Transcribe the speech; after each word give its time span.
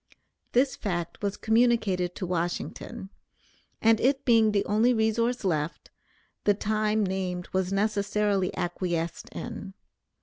This 0.53 0.75
fact 0.75 1.21
was 1.21 1.37
communicated 1.37 2.15
to 2.15 2.25
Washington, 2.25 3.11
and 3.83 3.99
it 3.99 4.25
being 4.25 4.51
the 4.51 4.65
only 4.65 4.95
resource 4.95 5.43
left, 5.45 5.91
the 6.43 6.55
time 6.55 7.05
named 7.05 7.47
was 7.53 7.71
necessarily 7.71 8.51
acquiesced 8.57 9.29
in. 9.29 9.75